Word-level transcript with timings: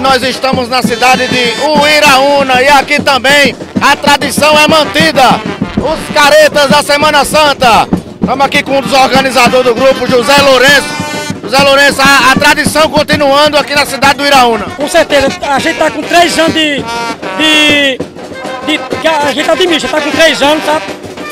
nós 0.00 0.22
estamos 0.22 0.68
na 0.68 0.82
cidade 0.82 1.28
de 1.28 1.54
Uiraúna 1.62 2.62
e 2.62 2.68
aqui 2.68 3.00
também 3.00 3.54
a 3.80 3.94
tradição 3.94 4.58
é 4.58 4.66
mantida. 4.66 5.40
Os 5.76 6.14
caretas 6.14 6.70
da 6.70 6.82
Semana 6.82 7.24
Santa. 7.24 7.86
Estamos 8.20 8.46
aqui 8.46 8.62
com 8.62 8.78
um 8.78 8.80
dos 8.80 8.92
organizadores 8.92 9.66
do 9.66 9.74
grupo, 9.74 10.06
José 10.06 10.36
Lourenço. 10.42 10.88
José 11.42 11.58
Lourenço, 11.58 12.00
a, 12.00 12.32
a 12.32 12.34
tradição 12.34 12.88
continuando 12.88 13.56
aqui 13.56 13.74
na 13.74 13.84
cidade 13.84 14.14
do 14.14 14.26
Iraúna. 14.26 14.66
Com 14.76 14.88
certeza, 14.88 15.28
a 15.42 15.58
gente 15.58 15.78
tá 15.78 15.90
com 15.90 16.02
três 16.02 16.38
anos 16.38 16.54
de. 16.54 16.84
de. 17.38 17.98
de 18.66 19.08
a 19.08 19.32
gente 19.32 19.46
tá 19.46 19.52
otimista, 19.52 19.88
tá 19.88 20.00
com 20.00 20.10
três 20.10 20.40
anos, 20.42 20.64
sabe? 20.64 20.84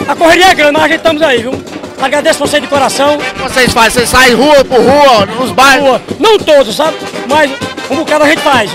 A 0.07 0.15
correria 0.15 0.47
é 0.47 0.55
grande, 0.55 0.73
mas 0.73 0.83
a 0.83 0.89
gente 0.89 0.97
estamos 0.99 1.23
aí, 1.23 1.43
viu? 1.43 1.53
Agradeço 2.01 2.39
você 2.39 2.61
de 2.61 2.67
coração. 2.67 3.17
O 3.17 3.19
que 3.19 3.43
vocês 3.43 3.73
fazem? 3.73 3.91
Vocês 3.91 4.09
saem 4.09 4.35
rua 4.35 4.65
por 4.65 4.81
rua, 4.81 5.27
nos 5.27 5.51
bairros? 5.53 5.89
Rua. 5.89 6.03
Não 6.19 6.39
todos, 6.39 6.75
sabe? 6.75 6.97
Mas 7.29 7.51
um 7.91 7.97
bocado 7.97 8.25
a 8.25 8.29
gente 8.29 8.43
faz. 8.43 8.71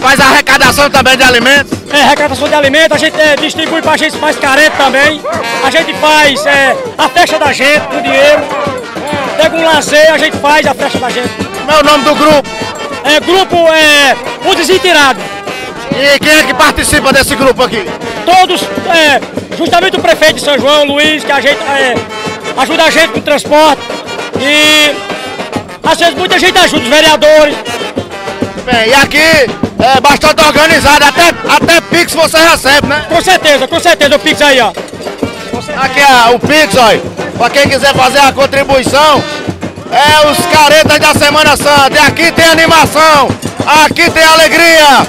Faz 0.00 0.20
arrecadação 0.20 0.90
também 0.90 1.16
de 1.16 1.22
alimentos? 1.22 1.78
É, 1.92 2.02
arrecadação 2.02 2.48
de 2.48 2.54
alimentos, 2.54 2.92
a 2.92 2.98
gente 2.98 3.18
é, 3.20 3.36
distribui 3.36 3.80
pra 3.80 3.96
gente, 3.96 4.16
faz 4.18 4.36
careta 4.36 4.76
também. 4.76 5.20
A 5.62 5.70
gente 5.70 5.94
faz 5.94 6.44
é, 6.44 6.76
a 6.98 7.08
festa 7.08 7.38
da 7.38 7.52
gente 7.52 7.80
com 7.86 8.02
dinheiro. 8.02 8.42
Pega 9.36 9.56
um 9.56 9.64
lazer, 9.64 10.12
a 10.12 10.18
gente 10.18 10.36
faz 10.38 10.66
a 10.66 10.74
festa 10.74 10.98
da 10.98 11.10
gente. 11.10 11.32
Como 11.58 11.70
é 11.70 11.80
o 11.80 11.84
nome 11.84 12.04
do 12.04 12.14
grupo? 12.14 12.48
É, 13.04 13.20
grupo 13.20 13.56
é, 13.72 14.16
O 14.48 14.54
Desintirado. 14.54 15.20
E 15.96 16.18
quem 16.18 16.32
é 16.32 16.42
que 16.42 16.54
participa 16.54 17.12
desse 17.12 17.36
grupo 17.36 17.62
aqui? 17.62 17.88
Todos, 18.26 18.62
é, 18.62 19.20
justamente 19.56 19.96
o 19.96 20.00
prefeito 20.00 20.34
de 20.34 20.40
São 20.40 20.58
João, 20.58 20.84
Luiz, 20.84 21.22
que 21.22 21.30
a 21.30 21.40
gente 21.40 21.62
é, 21.62 21.94
ajuda 22.56 22.84
a 22.84 22.90
gente 22.90 23.08
com 23.08 23.18
o 23.20 23.22
transporte. 23.22 23.82
E 24.40 24.94
às 25.82 25.98
vezes 25.98 26.14
muita 26.14 26.38
gente 26.38 26.58
ajuda, 26.58 26.82
os 26.82 26.88
vereadores. 26.88 27.56
Bem, 28.64 28.88
e 28.88 28.94
aqui 28.94 29.18
é 29.18 30.00
bastante 30.00 30.42
organizado, 30.42 31.04
até, 31.04 31.28
até 31.48 31.80
Pix 31.82 32.14
você 32.14 32.38
recebe, 32.38 32.86
né? 32.86 33.04
Com 33.08 33.20
certeza, 33.20 33.68
com 33.68 33.78
certeza, 33.78 34.16
o 34.16 34.18
Pix 34.18 34.40
aí, 34.40 34.60
ó. 34.60 34.72
Aqui 35.76 36.00
é 36.00 36.34
o 36.34 36.38
Pix, 36.38 36.74
olha. 36.76 37.02
Pra 37.36 37.50
quem 37.50 37.68
quiser 37.68 37.94
fazer 37.94 38.20
a 38.20 38.32
contribuição, 38.32 39.22
é 39.90 40.26
os 40.30 40.38
caretas 40.46 40.98
da 40.98 41.14
Semana 41.14 41.56
Santa. 41.56 41.92
E 41.92 41.98
aqui 41.98 42.32
tem 42.32 42.46
animação, 42.46 43.28
aqui 43.84 44.10
tem 44.10 44.24
alegria. 44.24 45.06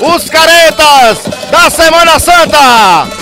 Os 0.00 0.28
caretas 0.28 1.18
da 1.50 1.70
Semana 1.70 2.18
Santa. 2.18 3.19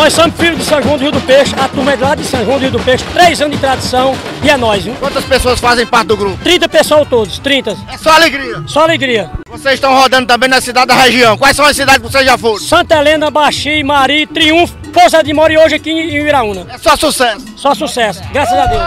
Nós 0.00 0.14
somos 0.14 0.34
filhos 0.34 0.56
de 0.56 0.64
São 0.64 0.82
João 0.82 0.96
do 0.96 1.02
Rio 1.02 1.12
do 1.12 1.20
Peixe, 1.20 1.54
a 1.60 1.68
turma 1.68 1.92
é 1.92 1.96
lá 1.96 2.14
de 2.14 2.24
São 2.24 2.42
João 2.42 2.56
do 2.56 2.62
Rio 2.62 2.70
do 2.70 2.80
Peixe, 2.80 3.04
três 3.12 3.38
anos 3.42 3.54
de 3.54 3.60
tradição 3.60 4.16
e 4.42 4.48
é 4.48 4.56
nós, 4.56 4.82
viu? 4.82 4.94
Quantas 4.94 5.22
pessoas 5.26 5.60
fazem 5.60 5.86
parte 5.86 6.06
do 6.06 6.16
grupo? 6.16 6.42
30 6.42 6.70
pessoas 6.70 7.06
todos, 7.06 7.38
30. 7.38 7.76
É 7.86 7.98
só 7.98 8.12
alegria. 8.12 8.62
Só 8.66 8.84
alegria. 8.84 9.30
Vocês 9.46 9.74
estão 9.74 9.92
rodando 9.94 10.26
também 10.26 10.48
na 10.48 10.58
cidade 10.58 10.86
da 10.86 10.94
região. 10.94 11.36
Quais 11.36 11.54
são 11.54 11.66
as 11.66 11.76
cidades 11.76 12.00
que 12.00 12.10
vocês 12.10 12.24
já 12.24 12.38
foram? 12.38 12.58
Santa 12.58 12.96
Helena, 12.96 13.30
Baxi, 13.30 13.82
Mari, 13.82 14.26
Triunfo, 14.26 14.74
Pousa 14.90 15.22
de 15.22 15.34
Mora 15.34 15.52
e 15.52 15.58
hoje 15.58 15.74
aqui 15.74 15.90
em 15.90 16.26
Iraúna. 16.26 16.66
É 16.70 16.78
só 16.78 16.96
sucesso. 16.96 17.44
Só 17.58 17.74
sucesso, 17.74 18.22
graças 18.32 18.56
a 18.56 18.64
Deus. 18.64 18.82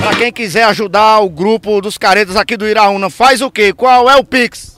Pra 0.00 0.14
quem 0.14 0.32
quiser 0.32 0.62
ajudar 0.64 1.18
o 1.18 1.28
grupo 1.28 1.82
dos 1.82 1.98
caretas 1.98 2.34
aqui 2.34 2.56
do 2.56 2.66
Iraúna, 2.66 3.10
faz 3.10 3.42
o 3.42 3.50
quê? 3.50 3.74
Qual 3.74 4.08
é 4.08 4.16
o 4.16 4.24
Pix? 4.24 4.75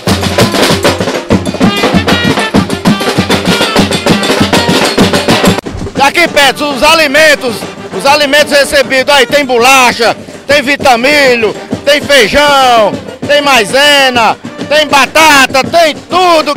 Daqui 5.95 6.27
perto, 6.27 6.65
os 6.65 6.81
alimentos, 6.83 7.55
os 7.97 8.05
alimentos 8.05 8.51
recebidos 8.51 9.15
aí, 9.15 9.25
tem 9.25 9.45
bolacha, 9.45 10.13
tem 10.45 10.61
vitamilho, 10.61 11.55
tem 11.85 12.01
feijão, 12.01 12.91
tem 13.25 13.41
maisena, 13.41 14.37
tem 14.67 14.85
batata, 14.87 15.63
tem 15.63 15.95
tudo. 15.95 16.53